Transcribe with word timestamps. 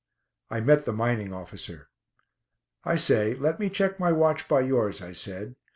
I 0.49 0.61
met 0.61 0.85
the 0.85 0.93
mining 0.93 1.31
officer. 1.31 1.87
"I 2.83 2.95
say; 2.95 3.35
let 3.35 3.59
me 3.59 3.69
check 3.69 3.99
my 3.99 4.11
watch 4.11 4.47
by 4.47 4.61
yours," 4.61 4.99
I 4.99 5.11
said. 5.11 5.55